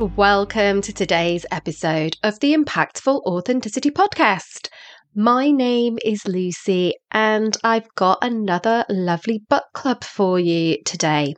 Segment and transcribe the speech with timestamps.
[0.00, 4.68] and welcome to today's episode of the Impactful Authenticity Podcast.
[5.14, 11.34] My name is Lucy, and I've got another lovely book club for you today.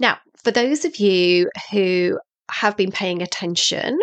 [0.00, 2.18] Now, for those of you who
[2.50, 4.00] have been paying attention,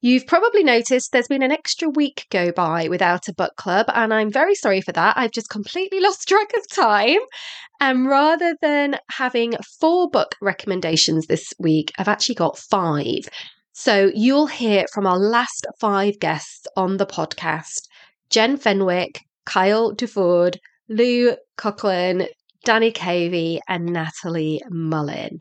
[0.00, 4.12] You've probably noticed there's been an extra week go by without a book club, and
[4.12, 5.16] I'm very sorry for that.
[5.16, 7.20] I've just completely lost track of time.
[7.80, 13.28] And rather than having four book recommendations this week, I've actually got five.
[13.72, 17.88] So you'll hear from our last five guests on the podcast
[18.30, 20.56] Jenn Fenwick, Kyle Dufford,
[20.88, 22.28] Lou Coughlan,
[22.64, 25.38] Danny Covey, and Natalie Mullin.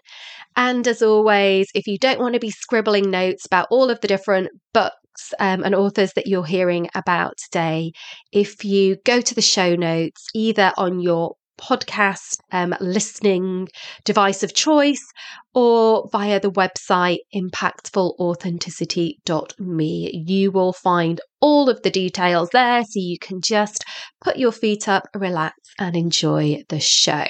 [0.56, 4.08] And as always, if you don't want to be scribbling notes about all of the
[4.08, 7.92] different books um, and authors that you're hearing about today,
[8.32, 13.68] if you go to the show notes, either on your podcast um, listening
[14.04, 15.04] device of choice
[15.54, 20.24] or via the website impactfulauthenticity.me.
[20.28, 23.86] You will find all of the details there so you can just
[24.22, 27.26] put your feet up, relax, and enjoy the show.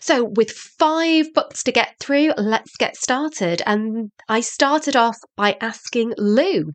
[0.00, 3.60] So, with five books to get through, let's get started.
[3.66, 6.72] And I started off by asking Lou,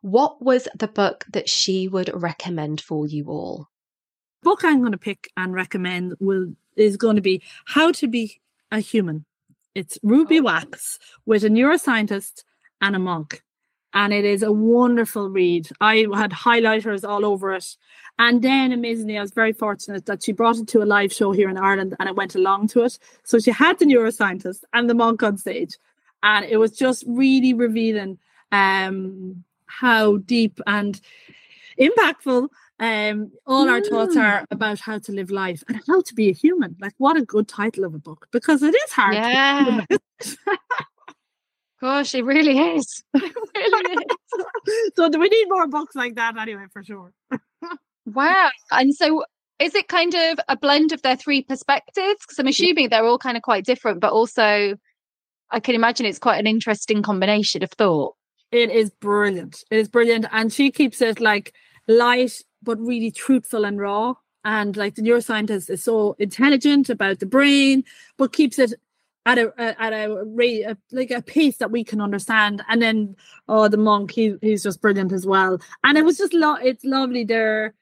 [0.00, 3.68] what was the book that she would recommend for you all?
[4.42, 8.40] Book I'm going to pick and recommend will is going to be How to Be
[8.70, 9.24] a Human.
[9.74, 10.44] It's Ruby oh.
[10.44, 12.44] Wax with a neuroscientist
[12.80, 13.42] and a monk.
[13.94, 15.68] And it is a wonderful read.
[15.80, 17.76] I had highlighters all over it.
[18.18, 21.32] And then, amazingly, I was very fortunate that she brought it to a live show
[21.32, 22.98] here in Ireland and I went along to it.
[23.24, 25.76] So she had the neuroscientist and the monk on stage.
[26.22, 28.18] And it was just really revealing
[28.50, 30.98] um, how deep and
[31.78, 34.46] impactful um, all our thoughts are mm.
[34.50, 36.76] about how to live life and how to be a human.
[36.80, 39.14] Like, what a good title of a book because it is hard.
[39.14, 39.84] Yeah.
[41.80, 43.04] Gosh, it really is.
[43.54, 44.04] It really
[44.38, 44.92] is.
[44.96, 47.12] so, do we need more books like that anyway, for sure?
[48.06, 48.50] wow.
[48.70, 49.24] And so,
[49.58, 52.20] is it kind of a blend of their three perspectives?
[52.20, 54.76] Because I'm assuming they're all kind of quite different, but also
[55.50, 58.16] I can imagine it's quite an interesting combination of thought.
[58.50, 59.62] It is brilliant.
[59.70, 60.26] It is brilliant.
[60.32, 61.54] And she keeps it like
[61.86, 64.14] light but really truthful and raw.
[64.44, 67.84] And like the neuroscientist is so intelligent about the brain,
[68.16, 68.74] but keeps it
[69.24, 72.62] at a at a rate like a pace that we can understand.
[72.68, 73.16] And then
[73.48, 75.60] oh, the monk, he he's just brilliant as well.
[75.84, 77.74] And it was just lo- it's lovely there,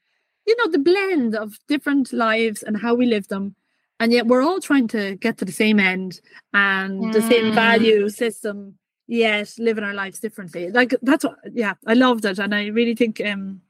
[0.46, 3.54] you know, the blend of different lives and how we live them.
[3.98, 6.20] And yet we're all trying to get to the same end
[6.54, 7.12] and mm.
[7.12, 10.70] the same value system, yet living our lives differently.
[10.70, 12.38] Like that's what yeah, I loved it.
[12.38, 13.62] And I really think um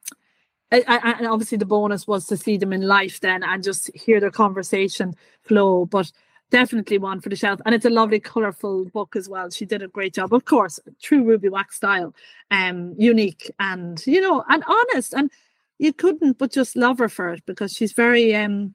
[0.71, 4.31] and obviously the bonus was to see them in life then and just hear their
[4.31, 6.11] conversation flow but
[6.51, 7.61] definitely one for the shelf.
[7.65, 9.51] And it's a lovely colorful book as well.
[9.51, 10.33] She did a great job.
[10.33, 12.15] Of course true ruby wax style
[12.51, 15.15] um unique and you know and honest.
[15.15, 15.31] And
[15.79, 18.75] you couldn't but just love her for it because she's very um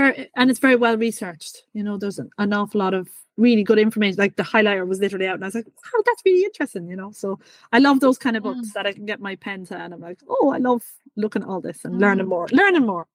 [0.00, 3.08] very and it's very well researched you know there's an, an awful lot of
[3.40, 4.16] really good information.
[4.18, 6.96] Like the highlighter was literally out, and I was like, "Wow, that's really interesting," you
[6.96, 7.10] know.
[7.10, 7.40] So
[7.72, 8.72] I love those kind of books mm.
[8.74, 10.82] that I can get my pen to, and I'm like, "Oh, I love
[11.16, 12.00] looking at all this and mm.
[12.00, 13.06] learning more, learning more."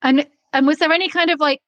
[0.00, 1.60] And and was there any kind of like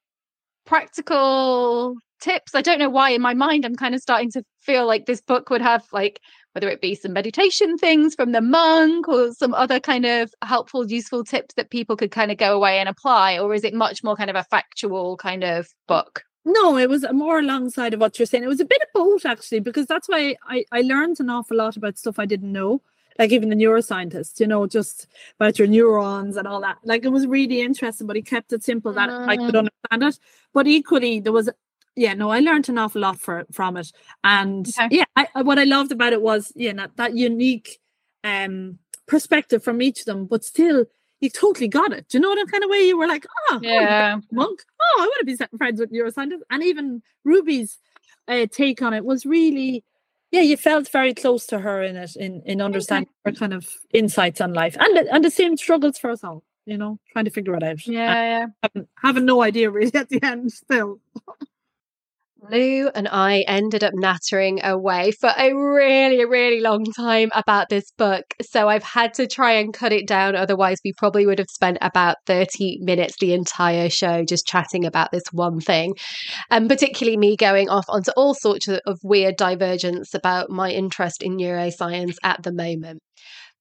[0.65, 2.55] practical tips?
[2.55, 5.21] I don't know why in my mind I'm kind of starting to feel like this
[5.21, 6.21] book would have like
[6.55, 10.89] whether it be some meditation things from the monk or some other kind of helpful,
[10.89, 14.05] useful tips that people could kind of go away and apply, or is it much
[14.05, 16.25] more kind of a factual kind of book?
[16.45, 18.45] No, it was more alongside of what you're saying.
[18.45, 21.57] It was a bit of both actually, because that's why I, I learned an awful
[21.57, 22.83] lot about stuff I didn't know.
[23.19, 25.07] Like even the neuroscientist, you know, just
[25.39, 26.79] about your neurons and all that.
[26.83, 29.59] Like it was really interesting, but he kept it simple that uh, I could mm.
[29.59, 30.19] understand it.
[30.53, 31.49] But equally, there was
[31.97, 33.93] yeah, no, I learned an awful lot for, from it.
[34.23, 34.89] And okay.
[34.91, 37.79] yeah, I, what I loved about it was, you know that unique
[38.23, 40.87] um perspective from each of them, but still
[41.21, 42.09] you totally got it.
[42.09, 42.81] Do you know that kind of way?
[42.81, 44.61] You were like, oh, yeah, monk.
[44.81, 46.43] Oh, I want to be friends with neuroscientists.
[46.51, 47.79] And even Ruby's
[48.29, 49.85] uh, take on it was really,
[50.31, 53.69] yeah, you felt very close to her in it, in in understanding her kind of
[53.93, 56.43] insights on life, and and the same struggles for us all.
[56.67, 57.87] You know, trying to figure it out.
[57.87, 58.47] Yeah, yeah.
[58.63, 61.01] Having, having no idea really at the end still.
[62.51, 67.91] Lou and I ended up nattering away for a really, really long time about this
[67.97, 68.25] book.
[68.43, 70.37] So I've had to try and cut it down.
[70.37, 75.11] Otherwise, we probably would have spent about 30 minutes the entire show just chatting about
[75.11, 75.95] this one thing.
[76.51, 81.37] And particularly me going off onto all sorts of, weird divergence about my interest in
[81.37, 83.01] neuroscience at the moment.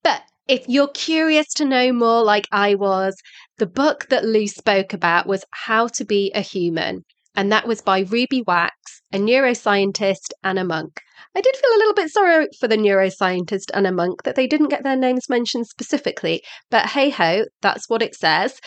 [0.03, 3.15] But if you're curious to know more, like I was,
[3.57, 7.03] the book that Lou spoke about was How to Be a Human
[7.35, 11.01] and that was by Ruby Wax, a neuroscientist and a monk.
[11.35, 14.47] I did feel a little bit sorry for the neuroscientist and a monk that they
[14.47, 18.59] didn't get their names mentioned specifically, but hey ho, that's what it says.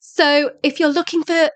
[0.00, 1.50] So if you're looking for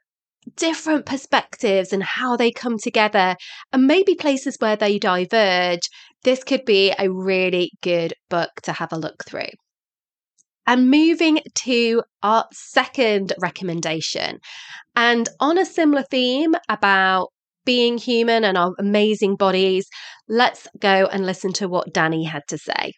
[0.56, 3.36] different perspectives and how they come together
[3.72, 5.88] and maybe places where they diverge,
[6.24, 9.50] this could be a really good book to have a look through.
[10.66, 14.40] And moving to our second recommendation,
[14.96, 17.28] and on a similar theme about
[17.64, 19.88] being human and our amazing bodies,
[20.28, 22.94] let's go and listen to what Danny had to say.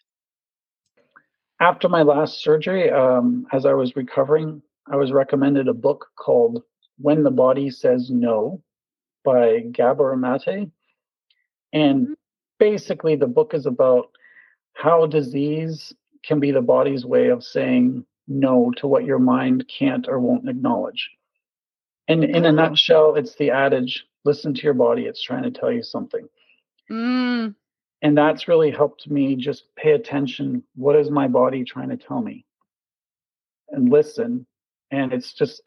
[1.59, 6.63] After my last surgery, um, as I was recovering, I was recommended a book called
[6.97, 8.63] When the Body Says No
[9.25, 10.69] by Gabor Mate.
[11.73, 12.13] And mm-hmm.
[12.59, 14.07] basically, the book is about
[14.73, 15.93] how disease
[16.29, 20.47] can be the body's way of saying no to what your mind can't or won't
[20.47, 21.09] acknowledge.
[22.07, 22.51] And in a oh.
[22.51, 26.27] nutshell, it's the adage listen to your body, it's trying to tell you something.
[26.91, 27.55] Mm.
[28.03, 30.63] And that's really helped me just pay attention.
[30.75, 32.45] What is my body trying to tell me?
[33.69, 34.45] And listen.
[34.91, 35.63] And it's just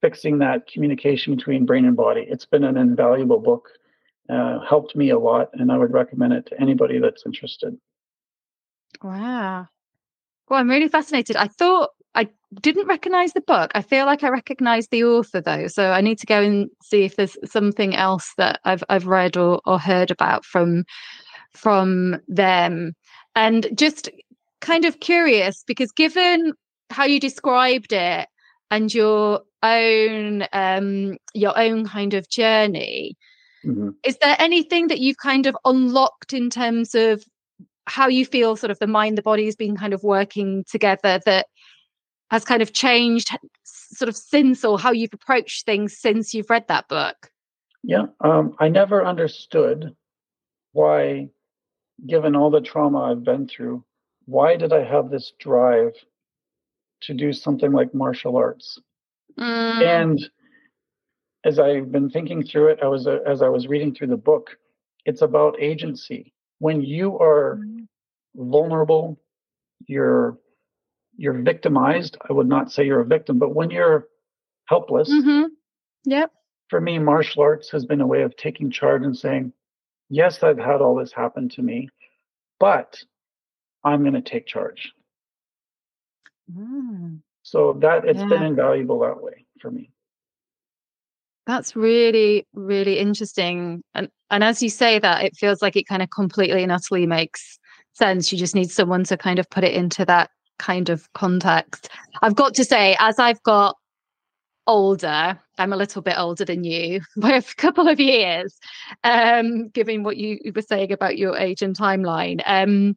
[0.00, 2.24] fixing that communication between brain and body.
[2.26, 3.68] It's been an invaluable book,
[4.30, 7.76] uh, helped me a lot, and I would recommend it to anybody that's interested.
[9.02, 9.68] Wow.
[10.48, 11.36] Well, I'm really fascinated.
[11.36, 12.28] I thought I
[12.60, 13.70] didn't recognize the book.
[13.74, 17.04] I feel like I recognize the author though, so I need to go and see
[17.04, 20.84] if there's something else that I've I've read or, or heard about from
[21.54, 22.94] from them.
[23.36, 24.08] And just
[24.60, 26.54] kind of curious because given
[26.90, 28.28] how you described it
[28.70, 33.16] and your own um your own kind of journey,
[33.64, 33.90] mm-hmm.
[34.02, 37.22] is there anything that you've kind of unlocked in terms of
[37.88, 41.20] how you feel sort of the mind the body has been kind of working together
[41.24, 41.46] that
[42.30, 43.30] has kind of changed
[43.64, 47.30] sort of since or how you've approached things since you've read that book
[47.82, 49.94] yeah um, i never understood
[50.72, 51.28] why
[52.06, 53.82] given all the trauma i've been through
[54.26, 55.92] why did i have this drive
[57.00, 58.78] to do something like martial arts
[59.38, 59.82] mm.
[59.82, 60.30] and
[61.44, 64.16] as i've been thinking through it i was uh, as i was reading through the
[64.16, 64.58] book
[65.06, 67.77] it's about agency when you are mm.
[68.38, 69.18] Vulnerable,
[69.86, 70.38] you're
[71.16, 72.16] you're victimized.
[72.28, 74.06] I would not say you're a victim, but when you're
[74.66, 75.46] helpless, mm-hmm.
[76.04, 76.30] yep.
[76.68, 79.52] For me, martial arts has been a way of taking charge and saying,
[80.08, 81.88] "Yes, I've had all this happen to me,
[82.60, 83.02] but
[83.84, 84.92] I'm going to take charge."
[86.54, 87.20] Mm.
[87.42, 88.26] So that it's yeah.
[88.26, 89.90] been invaluable that way for me.
[91.46, 93.82] That's really, really interesting.
[93.94, 97.06] And and as you say that, it feels like it kind of completely and utterly
[97.06, 97.58] makes
[97.98, 98.32] sense.
[98.32, 101.88] You just need someone to kind of put it into that kind of context.
[102.22, 103.76] I've got to say, as I've got
[104.66, 108.56] older, I'm a little bit older than you by a couple of years,
[109.04, 112.40] um, given what you, were saying about your age and timeline.
[112.46, 112.96] Um,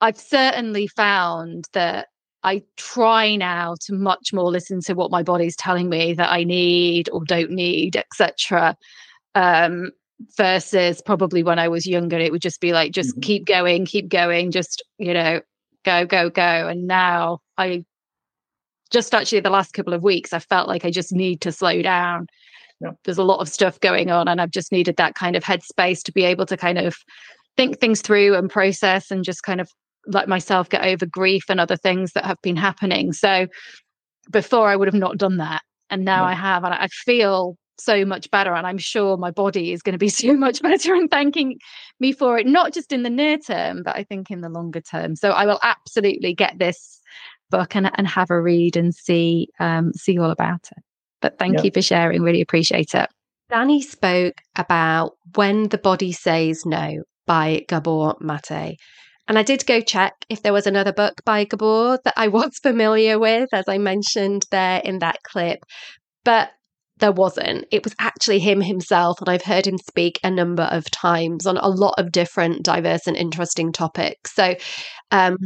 [0.00, 2.08] I've certainly found that
[2.42, 6.44] I try now to much more listen to what my body's telling me that I
[6.44, 8.76] need or don't need, etc.
[9.34, 9.92] Um,
[10.36, 13.20] versus probably when I was younger, it would just be like, just mm-hmm.
[13.20, 15.40] keep going, keep going, just you know,
[15.84, 16.42] go, go, go.
[16.68, 17.84] And now I
[18.90, 21.82] just actually the last couple of weeks, I felt like I just need to slow
[21.82, 22.26] down.
[22.80, 22.92] Yeah.
[23.04, 26.02] There's a lot of stuff going on, and I've just needed that kind of headspace
[26.04, 26.96] to be able to kind of
[27.56, 29.68] think things through and process and just kind of
[30.06, 33.12] let myself get over grief and other things that have been happening.
[33.12, 33.46] So
[34.30, 35.62] before I would have not done that.
[35.90, 36.30] And now yeah.
[36.30, 38.54] I have, and I feel so much better.
[38.54, 41.58] And I'm sure my body is going to be so much better and thanking
[42.00, 44.80] me for it, not just in the near term, but I think in the longer
[44.80, 45.16] term.
[45.16, 47.00] So I will absolutely get this
[47.50, 50.82] book and, and have a read and see um, see all about it.
[51.20, 51.62] But thank yeah.
[51.64, 52.22] you for sharing.
[52.22, 53.08] Really appreciate it.
[53.50, 58.78] Danny spoke about When the Body Says No by Gabor Mate.
[59.26, 62.58] And I did go check if there was another book by Gabor that I was
[62.58, 65.60] familiar with, as I mentioned there in that clip.
[66.24, 66.50] But
[66.98, 67.66] there wasn't.
[67.70, 71.56] It was actually him himself, and I've heard him speak a number of times on
[71.56, 74.34] a lot of different diverse and interesting topics.
[74.34, 74.54] So
[75.10, 75.36] um,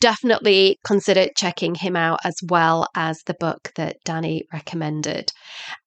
[0.00, 5.30] definitely consider checking him out as well as the book that Danny recommended.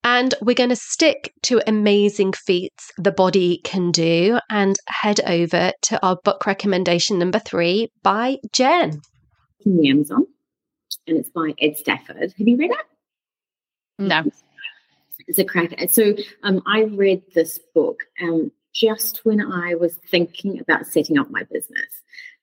[0.04, 5.72] And we're going to stick to amazing feats the body can do and head over
[5.84, 9.02] to our book recommendation number three by Jenn.
[9.64, 10.26] From the Amazon,
[11.08, 12.34] and it's by Ed Stafford.
[12.38, 12.86] Have you read it?
[14.00, 14.24] No.
[15.28, 15.74] It's a crack.
[15.90, 16.14] So
[16.44, 21.44] um, I read this book um, just when I was thinking about setting up my
[21.52, 22.02] business.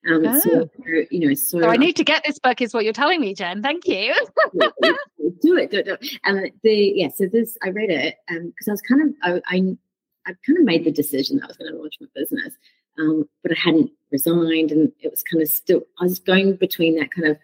[0.08, 0.40] Um, oh.
[0.40, 0.70] so,
[1.10, 3.34] you know, so, so, I need to get this book, is what you're telling me,
[3.34, 3.62] Jenn.
[3.62, 4.14] Thank you.
[4.58, 6.20] do it, do it, do it.
[6.24, 9.56] Um, the yeah, so this I read it because um, I was kind of I,
[9.56, 9.76] I
[10.26, 12.54] I kind of made the decision that I was going to launch my business
[12.98, 15.82] um, but I hadn't resigned, and it was kind of still.
[16.00, 17.38] I was going between that kind of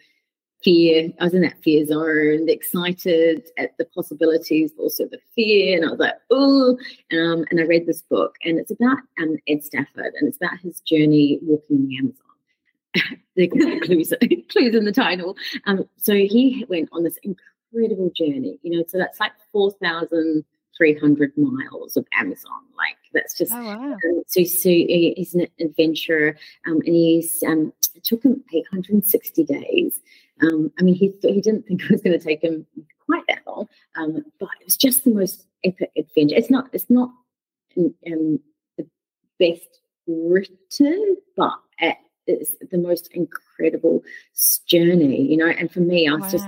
[0.64, 1.10] fear.
[1.20, 5.76] I was in that fear zone, excited at the possibilities, but also the fear.
[5.76, 6.78] And I was like, oh.
[7.12, 10.58] Um, and I read this book, and it's about um, Ed Stafford, and it's about
[10.62, 13.18] his journey walking the Amazon.
[13.36, 14.12] the clues,
[14.48, 15.36] clues in the title.
[15.66, 18.58] Um, so he went on this incredible journey.
[18.62, 20.44] You know, so that's like four thousand
[20.76, 22.60] three hundred miles of Amazon.
[22.76, 23.52] Like that's just.
[23.52, 23.92] Oh, wow.
[23.92, 28.66] um, so, so he- he's an adventurer, um, and he's um, it took him eight
[28.70, 30.00] hundred and sixty days.
[30.42, 32.66] Um, I mean, he he didn't think it was going to take him
[33.06, 36.34] quite that long, um, but it was just the most epic adventure.
[36.36, 37.10] It's not it's not
[37.76, 38.40] um, um,
[38.76, 38.86] the
[39.38, 44.02] best written, but it- it's the most incredible
[44.66, 45.46] journey, you know.
[45.48, 46.46] And for me, I was just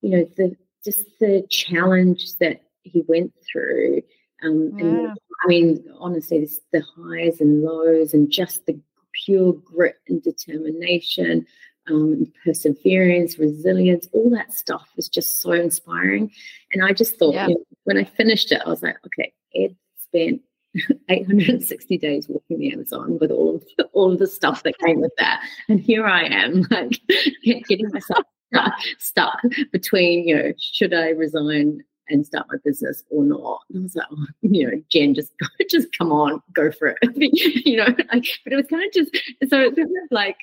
[0.00, 4.02] you know, the just the challenge that he went through.
[4.42, 5.12] Um, and.
[5.44, 8.78] I mean, honestly, this, the highs and lows, and just the
[9.24, 11.44] pure grit and determination,
[11.90, 16.30] um, perseverance, resilience, all that stuff was just so inspiring.
[16.72, 17.48] And I just thought, Yeah.
[17.48, 20.40] you know, when I finished it, I was like, okay, Ed spent
[21.08, 25.00] 860 days walking the Amazon with all of the, all of the stuff that came
[25.00, 27.00] with that, and here I am, like
[27.68, 29.40] getting myself stuck, stuck
[29.72, 33.60] between, you know, should I resign and start my business or not?
[33.70, 35.32] And I was like, oh, you know, Jenn, just
[35.70, 36.98] just come on, go for it,
[37.66, 37.86] you know.
[38.12, 39.10] Like, but it was kind of just
[39.50, 40.36] so it was like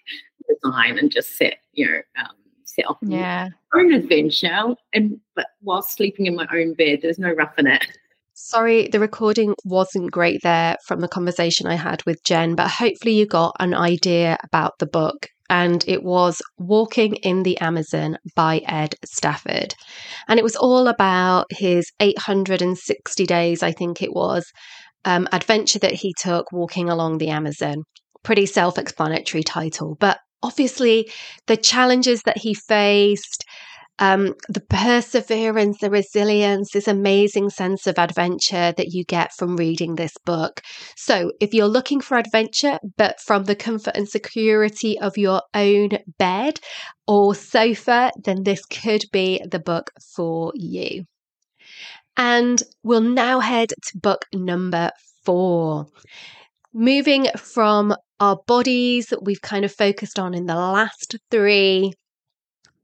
[0.50, 3.50] resign and just set, you know, um, set off Yeah.
[3.74, 7.86] my own adventure, and but while sleeping in my own bed, there's no roughing it.
[8.34, 13.14] Sorry, the recording wasn't great there from the conversation I had with Jenn, but hopefully
[13.16, 15.28] you got an idea about the book.
[15.50, 19.74] And it was Walking in the Amazon by Ed Stafford.
[20.28, 24.46] And it was all about his 860 days, I think it was,
[25.06, 27.84] um, adventure that he took walking along the Amazon.
[28.24, 31.12] Pretty self explanatory title, but obviously
[31.48, 33.46] the challenges that he faced,
[34.00, 39.96] um, the perseverance, the resilience, this amazing sense of adventure that you get from reading
[39.96, 40.62] this book.
[40.96, 45.90] So, if you're looking for adventure, but from the comfort and security of your own
[46.18, 46.62] bed
[47.08, 51.04] or sofa, then this could be the book for you.
[52.16, 54.92] And we'll now head to book number
[55.26, 55.88] four.
[56.74, 61.94] Moving from our bodies that we've kind of focused on in the last three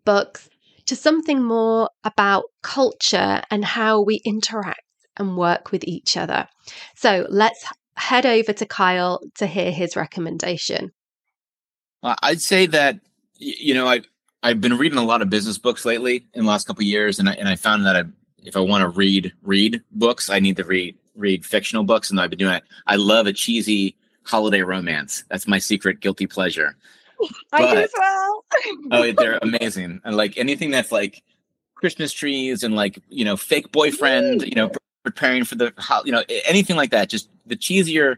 [0.06, 0.50] books
[0.86, 4.82] to something more about culture and how we interact
[5.18, 6.48] and work with each other.
[6.96, 7.66] So let's
[7.98, 10.92] head over to Kyle to hear his recommendation.
[12.04, 13.00] Uh, I'd say that
[13.38, 14.02] you know I
[14.44, 17.28] I've been reading a lot of business books lately in the last couple years, and
[17.28, 18.04] I and I found that I,
[18.44, 22.20] if I want to read read books, I need to read read fictional books, and
[22.20, 22.64] I've been doing it.
[22.86, 25.24] I love a cheesy holiday romance.
[25.30, 26.76] That's my secret guilty pleasure.
[27.52, 28.46] I do as well.
[28.92, 31.24] Oh, they're amazing, and like anything that's like
[31.76, 34.72] Christmas trees and like you know fake boyfriend, you know
[35.04, 35.74] preparing for the
[36.06, 37.10] you know anything like that.
[37.10, 38.18] Just the cheesier,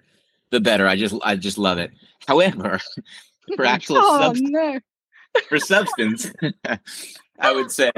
[0.52, 0.88] the better.
[0.88, 1.92] I just I just love it.
[2.28, 2.80] However,
[3.56, 4.80] for actual oh substance no.
[5.50, 6.32] for substance,
[7.40, 7.92] I would say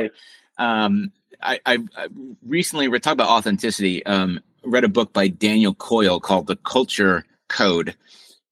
[0.57, 1.11] um,
[1.41, 2.07] I, I, I
[2.45, 4.05] recently we're talking about authenticity.
[4.05, 7.95] Um, read a book by Daniel Coyle called The Culture Code,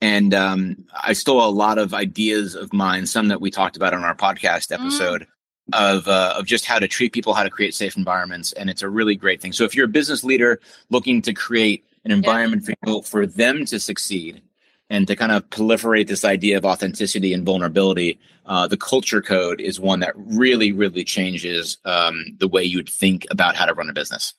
[0.01, 3.93] and um, I stole a lot of ideas of mine, some that we talked about
[3.93, 5.25] on our podcast episode.
[5.73, 8.83] Of uh, of just how to treat people, how to create safe environments, and it's
[8.83, 9.51] a really great thing.
[9.51, 13.65] So if you're a business leader looking to create an environment for people for them
[13.65, 14.41] to succeed,
[14.89, 19.59] and to kind of proliferate this idea of authenticity and vulnerability, uh, the culture code
[19.59, 23.89] is one that really, really changes um, the way you'd think about how to run
[23.89, 24.33] a business.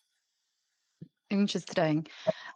[1.31, 2.07] Interesting.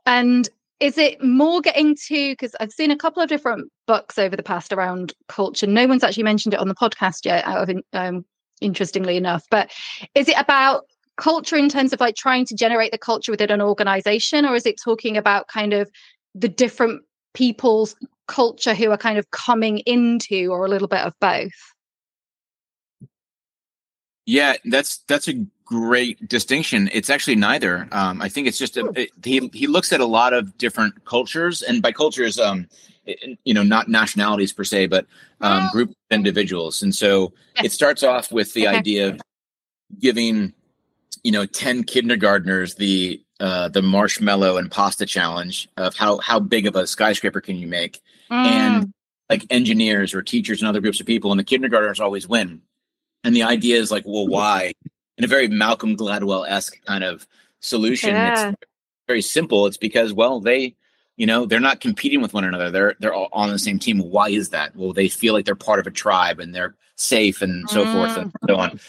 [0.06, 0.48] And
[0.82, 4.42] is it more getting to because I've seen a couple of different books over the
[4.42, 5.68] past around culture.
[5.68, 8.24] No one's actually mentioned it on the podcast yet, out of um,
[8.60, 9.44] interestingly enough.
[9.48, 9.70] But
[10.16, 10.86] is it about
[11.16, 14.66] culture in terms of like trying to generate the culture within an organization, or is
[14.66, 15.88] it talking about kind of
[16.34, 17.94] the different people's
[18.26, 21.52] culture who are kind of coming into, or a little bit of both?
[24.26, 26.90] Yeah, that's that's a great distinction.
[26.92, 27.88] It's actually neither.
[27.92, 31.04] Um, I think it's just a, it, he he looks at a lot of different
[31.06, 32.68] cultures, and by cultures, um,
[33.06, 35.06] it- you know, not nationalities per se, but
[35.40, 36.82] um, group of individuals.
[36.82, 38.76] And so it starts off with the Okay.
[38.78, 39.20] idea of
[39.98, 40.52] giving,
[41.24, 46.66] you know, ten kindergartners the uh, the marshmallow and pasta challenge of how how big
[46.66, 48.00] of a skyscraper can you make,
[48.30, 48.92] Mm, and
[49.30, 52.60] like engineers or teachers and other groups of people, and the kindergartners always win.
[53.24, 54.72] And the idea is like, well, why?
[55.22, 57.28] In a very Malcolm Gladwell esque kind of
[57.60, 58.10] solution.
[58.10, 58.48] Yeah.
[58.48, 58.56] It's
[59.06, 59.68] very simple.
[59.68, 60.74] It's because, well, they
[61.16, 62.70] You know, they're not competing with one another.
[62.70, 64.00] They're they're all on the same team.
[64.00, 64.74] Why is that?
[64.74, 67.92] Well, they feel like they're part of a tribe and they're safe and so mm.
[67.92, 68.80] forth and so on.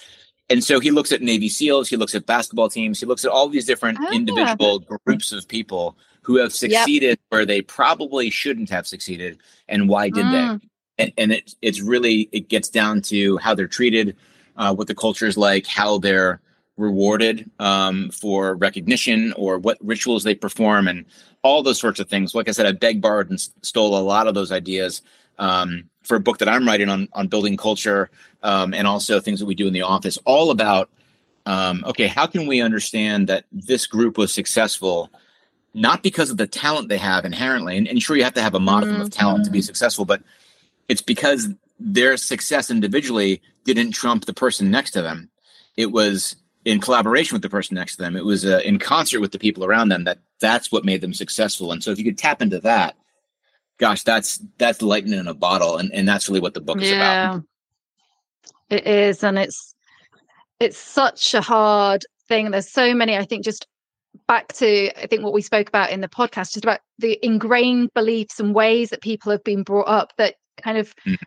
[0.50, 3.32] And so he looks at Navy SEALs, he looks at basketball teams, he looks at
[3.32, 4.98] all these different oh, individual yeah.
[5.06, 7.20] groups of people who have succeeded yep.
[7.30, 10.32] where they probably shouldn't have succeeded and why did mm.
[10.32, 10.68] they?
[11.04, 14.16] And, and it, it's really it gets down to how they're treated,
[14.58, 16.42] uh, what the culture is like, how they're
[16.78, 21.06] rewarded um, for recognition or what rituals they perform and
[21.44, 22.34] all those sorts of things.
[22.34, 25.02] Like I said, I begged, borrowed, and stole a lot of those ideas
[25.38, 28.10] um, for a book that I'm writing on on building culture
[28.42, 30.18] um, and also things that we do in the office.
[30.26, 30.90] All about
[31.46, 35.12] um, okay, how can we understand that this group was successful?
[35.74, 38.56] Not because of the talent they have inherently, and, and sure you have to have
[38.56, 39.04] a modicum mm-hmm.
[39.04, 40.22] of talent to be successful, but
[40.88, 45.30] it's because their success individually didn't trump the person next to them.
[45.76, 48.16] It was in collaboration with the person next to them.
[48.16, 51.14] It was uh, in concert with the people around them that that's what made them
[51.14, 51.72] successful.
[51.72, 52.96] And so if you could tap into that,
[53.78, 56.90] gosh, that's that's lightning in a bottle, and and that's really what the book is
[56.92, 57.44] yeah, about.
[58.70, 59.76] It is, and it's
[60.60, 62.52] it's such a hard thing.
[62.52, 63.18] There's so many.
[63.18, 63.68] I think just
[64.28, 67.90] back to I think what we spoke about in the podcast, just about the ingrained
[67.94, 71.18] beliefs and ways that people have been brought up that kind of mm.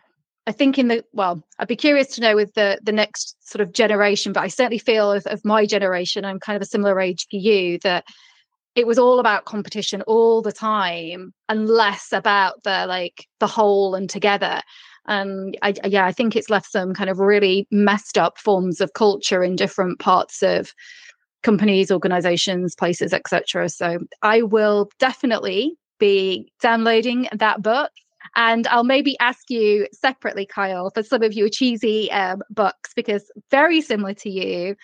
[0.47, 3.61] I think in the well, I'd be curious to know with the the next sort
[3.61, 6.99] of generation, but I certainly feel of, of my generation, I'm kind of a similar
[7.01, 8.05] age to you, that
[8.73, 13.93] it was all about competition all the time and less about the like the whole
[13.93, 14.61] and together.
[15.07, 18.93] And I, yeah, I think it's left some kind of really messed up forms of
[18.93, 20.73] culture in different parts of
[21.43, 23.67] companies, organizations, places, etc.
[23.67, 27.91] So I will definitely be downloading that book
[28.35, 33.31] and I'll maybe ask you separately, Kyle, for some of your cheesy um, books, because
[33.51, 34.75] very similar to you,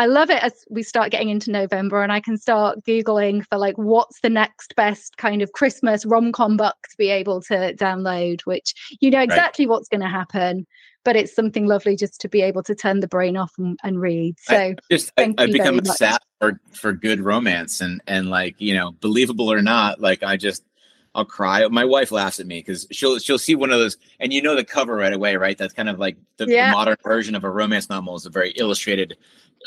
[0.00, 3.58] I love it as we start getting into November and I can start Googling for
[3.58, 7.74] like what's the next best kind of Christmas rom com book to be able to
[7.74, 9.70] download, which you know exactly right.
[9.70, 10.66] what's going to happen.
[11.04, 14.00] But it's something lovely just to be able to turn the brain off and, and
[14.00, 14.36] read.
[14.40, 18.56] So I just I, have become a sap for for good romance and and like
[18.58, 20.62] you know believable or not, like I just
[21.14, 21.66] I'll cry.
[21.68, 24.54] My wife laughs at me because she'll she'll see one of those, and you know
[24.54, 25.58] the cover right away, right?
[25.58, 26.70] That's kind of like the, yeah.
[26.70, 28.14] the modern version of a romance novel.
[28.14, 29.16] is a very illustrated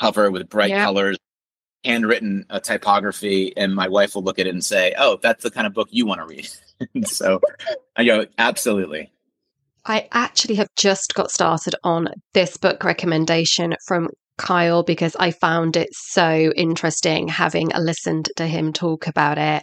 [0.00, 0.84] cover with bright yeah.
[0.84, 1.18] colors,
[1.84, 5.50] handwritten uh, typography, and my wife will look at it and say, "Oh, that's the
[5.50, 6.48] kind of book you want to read."
[7.06, 7.40] so,
[7.96, 9.10] I go absolutely.
[9.86, 15.76] I actually have just got started on this book recommendation from Kyle because I found
[15.76, 19.62] it so interesting having listened to him talk about it.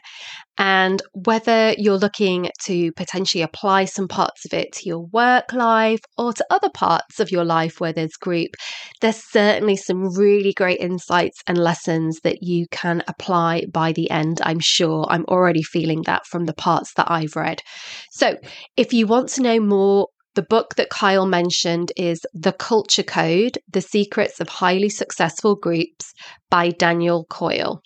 [0.57, 6.01] And whether you're looking to potentially apply some parts of it to your work life
[6.17, 8.51] or to other parts of your life where there's group,
[8.99, 14.39] there's certainly some really great insights and lessons that you can apply by the end.
[14.43, 17.61] I'm sure I'm already feeling that from the parts that I've read.
[18.11, 18.37] So
[18.77, 23.57] if you want to know more the book that Kyle mentioned is The Culture Code
[23.69, 26.13] The Secrets of Highly Successful Groups
[26.49, 27.81] by Daniel Coyle.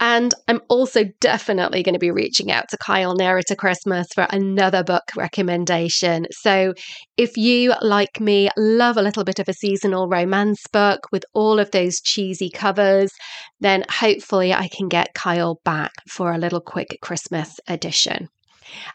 [0.00, 4.26] And I'm also definitely going to be reaching out to Kyle nearer to Christmas for
[4.30, 6.26] another book recommendation.
[6.30, 6.74] So
[7.16, 11.58] if you, like me, love a little bit of a seasonal romance book with all
[11.58, 13.12] of those cheesy covers,
[13.60, 18.28] then hopefully I can get Kyle back for a little quick Christmas edition.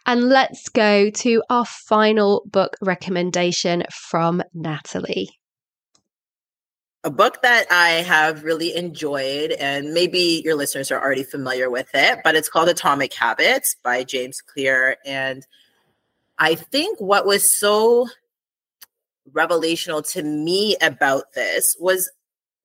[0.05, 5.29] And let's go to our final book recommendation from Natalie.
[7.03, 11.87] A book that I have really enjoyed, and maybe your listeners are already familiar with
[11.93, 14.97] it, but it's called Atomic Habits by James Clear.
[15.05, 15.45] And
[16.37, 18.07] I think what was so
[19.31, 22.09] revelational to me about this was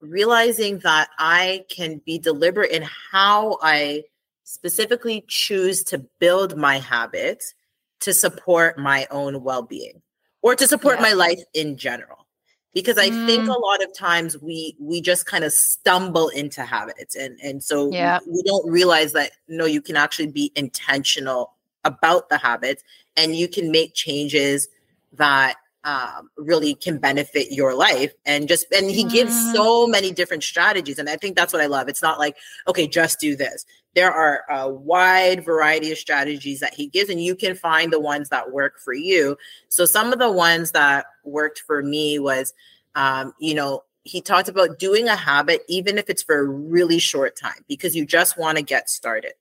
[0.01, 4.05] realizing that I can be deliberate in how I
[4.44, 7.55] specifically choose to build my habits
[8.00, 10.02] to support my own well-being
[10.42, 11.02] or to support yeah.
[11.02, 12.26] my life in general
[12.74, 13.26] because i mm.
[13.26, 17.62] think a lot of times we we just kind of stumble into habits and and
[17.62, 18.18] so yeah.
[18.26, 21.52] we, we don't realize that no you can actually be intentional
[21.85, 22.83] about the habits
[23.16, 24.68] and you can make changes
[25.12, 29.52] that um, really can benefit your life and just and he gives mm.
[29.52, 32.37] so many different strategies and i think that's what i love it's not like
[32.68, 37.22] okay just do this there are a wide variety of strategies that he gives and
[37.22, 39.37] you can find the ones that work for you
[39.68, 42.52] so some of the ones that worked for me was
[42.94, 46.98] um, you know he talked about doing a habit even if it's for a really
[46.98, 49.33] short time because you just want to get started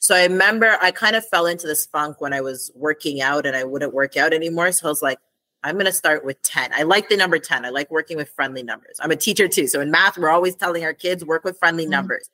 [0.00, 3.46] so I remember I kind of fell into this funk when I was working out
[3.46, 4.70] and I wouldn't work out anymore.
[4.72, 5.18] So I was like,
[5.64, 6.72] I'm going to start with 10.
[6.72, 7.64] I like the number 10.
[7.64, 8.98] I like working with friendly numbers.
[9.00, 9.66] I'm a teacher too.
[9.66, 11.90] So in math, we're always telling our kids work with friendly mm-hmm.
[11.92, 12.30] numbers.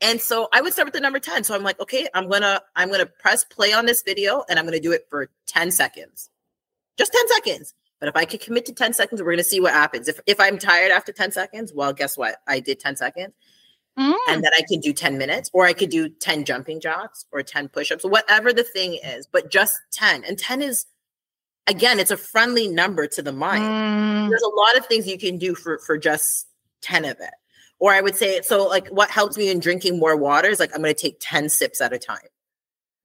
[0.00, 1.44] And so I would start with the number 10.
[1.44, 4.64] So I'm like, okay, I'm gonna I'm gonna press play on this video and I'm
[4.64, 6.30] gonna do it for 10 seconds.
[6.98, 7.74] Just 10 seconds.
[7.98, 10.08] But if I could commit to 10 seconds, we're gonna see what happens.
[10.08, 12.36] If if I'm tired after 10 seconds, well, guess what?
[12.46, 13.32] I did 10 seconds.
[13.98, 14.14] Mm.
[14.28, 17.42] And then I could do 10 minutes, or I could do 10 jumping jacks or
[17.42, 20.22] 10 push-ups, whatever the thing is, but just 10.
[20.24, 20.84] And 10 is
[21.66, 23.64] again, it's a friendly number to the mind.
[23.64, 24.28] Mm.
[24.28, 26.48] There's a lot of things you can do for for just
[26.82, 27.34] 10 of it.
[27.78, 30.74] Or I would say, so like what helps me in drinking more water is like
[30.74, 32.18] I'm going to take 10 sips at a time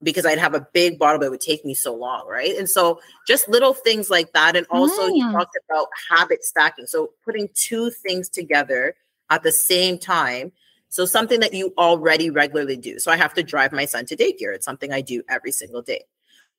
[0.02, 2.26] because I'd have a big bottle, but it would take me so long.
[2.28, 2.58] Right.
[2.58, 4.56] And so just little things like that.
[4.56, 5.32] And also, Mm.
[5.34, 6.88] talked about habit stacking.
[6.88, 8.96] So putting two things together
[9.30, 10.52] at the same time.
[10.90, 13.00] So something that you already regularly do.
[13.00, 14.54] So I have to drive my son to daycare.
[14.56, 16.04] It's something I do every single day.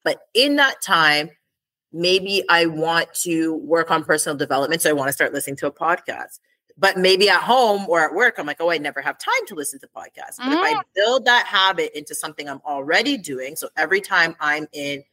[0.05, 1.31] But in that time,
[1.92, 4.83] maybe I want to work on personal development.
[4.83, 6.38] So I want to start listening to a podcast.
[6.78, 9.54] But maybe at home or at work, I'm like, oh, I never have time to
[9.54, 10.37] listen to podcasts.
[10.38, 14.66] But if I build that habit into something I'm already doing, so every time I'm
[14.72, 15.04] in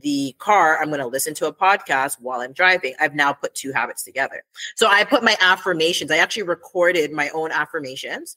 [0.00, 2.94] the car, I'm going to listen to a podcast while I'm driving.
[2.98, 4.42] I've now put two habits together.
[4.74, 6.10] So I put my affirmations.
[6.10, 8.36] I actually recorded my own affirmations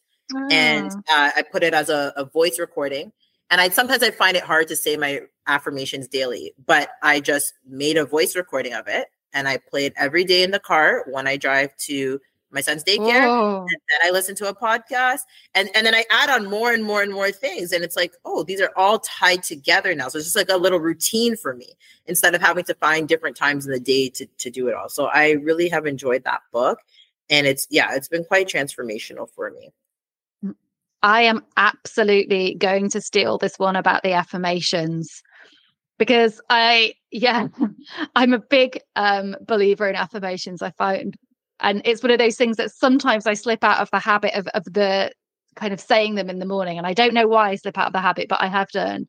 [0.51, 1.27] and Ah.
[1.27, 3.11] uh, I put it as a, a voice recording.
[3.49, 7.53] And I sometimes I find it hard to say my affirmations daily, but I just
[7.65, 11.05] made a voice recording of it and I play it every day in the car
[11.09, 12.19] when I drive to
[12.51, 13.25] my son's daycare.
[13.25, 13.59] Whoa.
[13.61, 15.21] And then I listen to a podcast
[15.53, 17.71] and, and then I add on more and more and more things.
[17.71, 20.07] And it's like, oh, these are all tied together now.
[20.07, 21.73] So it's just like a little routine for me
[22.05, 24.89] instead of having to find different times in the day to, to do it all.
[24.89, 26.79] So I really have enjoyed that book.
[27.29, 29.71] And it's, yeah, it's been quite transformational for me.
[31.03, 35.21] I am absolutely going to steal this one about the affirmations
[35.99, 37.47] because I, yeah,
[38.15, 40.61] I'm a big um, believer in affirmations.
[40.61, 41.15] I find,
[41.59, 44.47] and it's one of those things that sometimes I slip out of the habit of,
[44.47, 45.11] of the
[45.55, 46.77] kind of saying them in the morning.
[46.77, 49.07] And I don't know why I slip out of the habit, but I have done.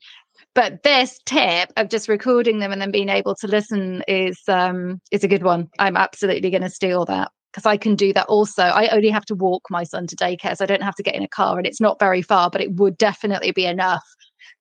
[0.55, 5.01] But this tip of just recording them and then being able to listen is um
[5.11, 5.69] is a good one.
[5.79, 8.63] I'm absolutely going to steal that because I can do that also.
[8.63, 11.15] I only have to walk my son to daycare, so I don't have to get
[11.15, 14.05] in a car, and it's not very far, but it would definitely be enough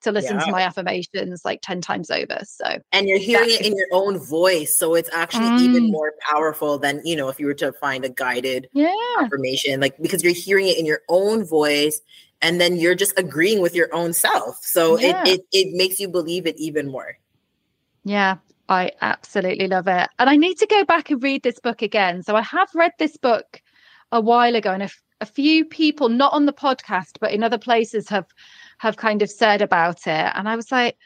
[0.02, 0.46] to listen Yeah.
[0.46, 2.40] to my affirmations like 10 times over.
[2.46, 5.92] So, and you're hearing it in your own voice so it's actually even Mm.
[5.92, 8.94] more powerful than you know if you were to find a guided yeah.
[9.20, 12.02] affirmation like because you're hearing it in your own voice
[12.42, 15.24] and then you're just agreeing with your own self so Yeah.
[15.26, 17.18] it, it it makes you believe it even more
[18.04, 18.38] Yeah,
[18.70, 20.10] I absolutely love it.
[20.20, 22.24] And I need to go back and read this book again.
[22.24, 23.62] So I have read this book
[24.12, 27.44] a while ago, and a, f- a few people, not on the podcast, but in
[27.44, 28.26] other places, have
[28.80, 30.32] have kind of said about it.
[30.36, 30.98] And I was like,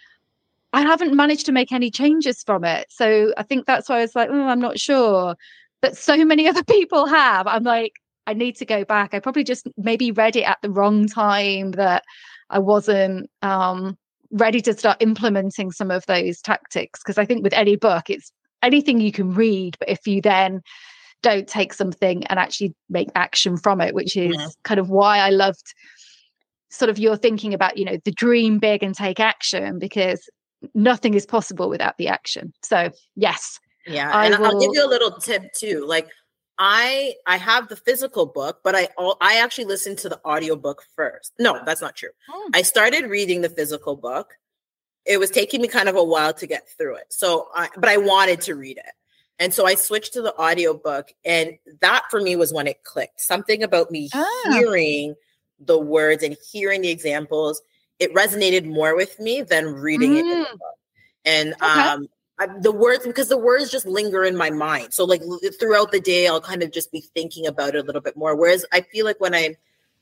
[0.74, 2.88] I haven't managed to make any changes from it.
[2.90, 5.36] So I think that's why I was like, oh, I'm not sure.
[5.82, 7.48] But so many other people have.
[7.48, 7.94] I'm like,
[8.28, 9.14] I need to go back.
[9.14, 12.04] I probably just maybe read it at the wrong time that
[12.50, 13.98] I wasn't um
[14.32, 18.32] ready to start implementing some of those tactics because i think with any book it's
[18.64, 20.62] anything you can read but if you then
[21.22, 24.56] don't take something and actually make action from it which is Mhm.
[24.64, 25.74] kind of why i loved
[26.72, 30.30] sort of you're thinking about you know the dream big and take action because
[30.74, 32.54] nothing is possible without the action.
[32.64, 36.08] So yes yeah I and i'll give you a little tip too like
[36.60, 40.84] i i have the physical book but i all i actually listened to the audiobook
[40.96, 41.34] first.
[41.40, 42.10] No that's not true.
[42.30, 42.50] Oh.
[42.54, 44.36] i started reading the physical book.
[45.08, 47.90] It was taking me kind of a while to get through it so i but
[47.90, 48.94] i wanted to read it.
[49.40, 53.20] And so i switched to the audiobook and that for me was when it clicked.
[53.20, 54.52] Something about me Ah.
[54.52, 55.16] hearing
[55.66, 57.62] the words and hearing the examples
[58.00, 60.52] it resonated more with me than reading it in the Mm.
[60.60, 60.76] book
[61.26, 61.88] and Okay.
[61.88, 62.08] um
[62.40, 65.22] I, the words because the words just linger in my mind so like
[65.60, 68.36] throughout the day i'll kind of just be thinking about it a little bit more
[68.36, 69.56] whereas i feel like when i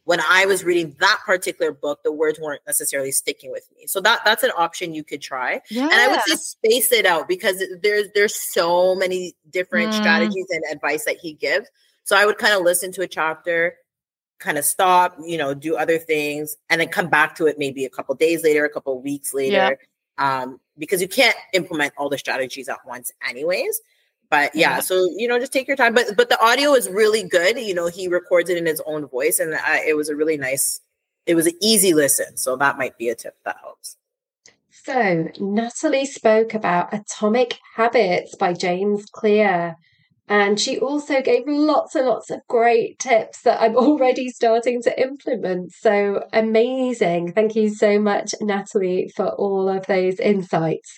[0.06, 4.00] when i was reading that particular book the words weren't necessarily sticking with me so
[4.00, 7.28] that that's an option you could try yeah and I would say space it out
[7.28, 9.96] because there's there's so many different Mm.
[9.96, 11.68] strategies and advice that he gives.
[12.06, 13.76] So I would kind of listen to a chapter,
[14.40, 17.86] kind of stop, you know, do other things, and then come back to it maybe
[17.86, 19.78] a couple days later, a couple weeks later.
[20.18, 20.42] Yeah.
[20.42, 23.80] Um, because you can't implement all the strategies at once, anyways.
[24.30, 24.80] But yeah, Yeah.
[24.82, 25.94] so you know, just take your time.
[25.94, 27.58] But but the audio is really good.
[27.60, 30.38] You know, he records it in his own voice, and I, it was a really
[30.38, 30.82] nice.
[31.26, 33.98] It was an easy listen, so that might be a tip that helps.
[34.72, 39.76] So, Natalie spoke about Atomic Habits by James Clear.
[40.30, 45.02] And she also gave lots and lots of great tips that I'm already starting to
[45.02, 45.74] implement.
[45.74, 47.34] So amazing.
[47.34, 50.98] Thank you so much, Natalie, for all of those insights.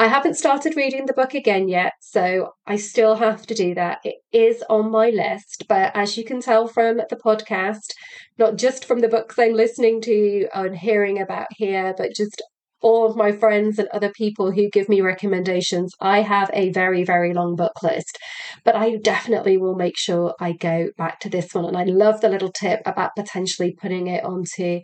[0.00, 3.98] I haven't started reading the book again yet, so I still have to do that.
[4.04, 7.94] It is on my list, but as you can tell from the podcast,
[8.38, 12.40] not just from the books I'm listening to and hearing about here, but just
[12.80, 17.04] all of my friends and other people who give me recommendations, I have a very,
[17.04, 18.18] very long book list.
[18.64, 21.64] But I definitely will make sure I go back to this one.
[21.64, 24.80] And I love the little tip about potentially putting it onto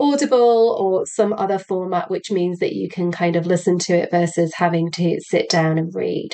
[0.00, 4.10] Audible or some other format, which means that you can kind of listen to it
[4.10, 6.30] versus having to sit down and read.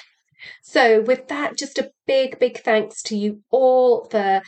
[0.63, 4.43] So, with that, just a big, big thanks to you all for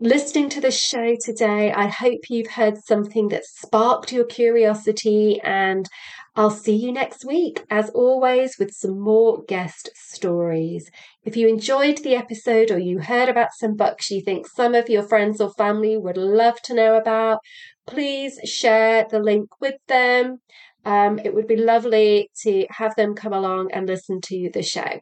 [0.00, 1.72] listening to the show today.
[1.72, 5.88] I hope you've heard something that sparked your curiosity, and
[6.36, 10.90] I'll see you next week, as always, with some more guest stories.
[11.24, 14.88] If you enjoyed the episode or you heard about some books you think some of
[14.88, 17.40] your friends or family would love to know about,
[17.86, 20.38] please share the link with them.
[20.84, 25.00] Um, it would be lovely to have them come along and listen to the show.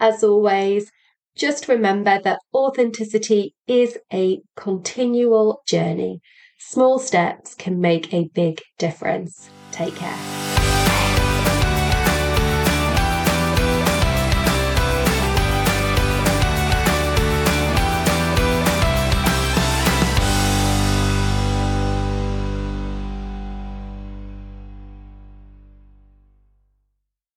[0.00, 0.90] As always,
[1.36, 6.20] just remember that authenticity is a continual journey.
[6.58, 9.50] Small steps can make a big difference.
[9.72, 10.43] Take care.